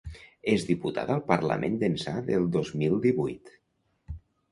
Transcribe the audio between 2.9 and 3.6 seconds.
divuit.